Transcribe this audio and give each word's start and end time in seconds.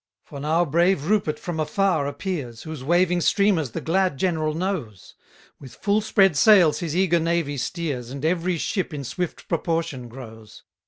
105 0.29 0.29
For 0.31 0.41
now 0.41 0.65
brave 0.67 1.05
Rupert 1.11 1.37
from 1.37 1.59
afar 1.59 2.07
appears, 2.07 2.63
Whose 2.63 2.83
waving 2.83 3.21
streamers 3.21 3.69
the 3.69 3.81
glad 3.81 4.17
general 4.17 4.55
knows: 4.55 5.13
With 5.59 5.75
full 5.75 6.01
spread 6.01 6.35
sails 6.35 6.79
his 6.79 6.95
eager 6.95 7.19
navy 7.19 7.57
steers, 7.57 8.09
And 8.09 8.25
every 8.25 8.57
ship 8.57 8.95
in 8.95 9.03
swift 9.03 9.47
proportion 9.47 10.07
grows. 10.07 10.63